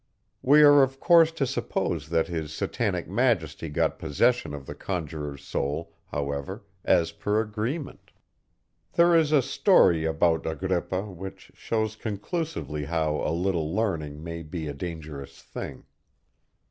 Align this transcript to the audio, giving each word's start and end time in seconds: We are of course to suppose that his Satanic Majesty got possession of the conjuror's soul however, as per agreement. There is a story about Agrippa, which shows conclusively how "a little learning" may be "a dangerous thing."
We 0.41 0.63
are 0.63 0.81
of 0.81 0.99
course 0.99 1.31
to 1.33 1.45
suppose 1.45 2.09
that 2.09 2.27
his 2.27 2.51
Satanic 2.51 3.07
Majesty 3.07 3.69
got 3.69 3.99
possession 3.99 4.51
of 4.55 4.65
the 4.65 4.73
conjuror's 4.73 5.43
soul 5.43 5.93
however, 6.07 6.63
as 6.83 7.11
per 7.11 7.39
agreement. 7.39 8.11
There 8.93 9.15
is 9.15 9.31
a 9.31 9.43
story 9.43 10.05
about 10.05 10.47
Agrippa, 10.47 11.03
which 11.11 11.51
shows 11.53 11.95
conclusively 11.95 12.85
how 12.85 13.17
"a 13.17 13.29
little 13.29 13.75
learning" 13.75 14.23
may 14.23 14.41
be 14.41 14.67
"a 14.67 14.73
dangerous 14.73 15.39
thing." 15.43 15.85